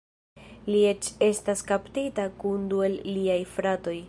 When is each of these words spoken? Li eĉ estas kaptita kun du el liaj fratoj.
Li 0.69 0.79
eĉ 0.91 1.09
estas 1.27 1.63
kaptita 1.73 2.27
kun 2.45 2.69
du 2.73 2.85
el 2.89 3.01
liaj 3.15 3.41
fratoj. 3.57 3.99